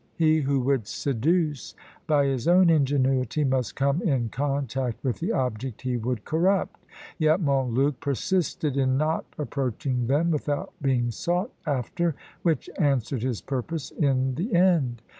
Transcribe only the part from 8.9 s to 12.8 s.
not approaching them without being sought after, which